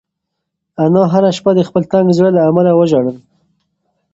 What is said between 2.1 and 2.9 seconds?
زړه له امله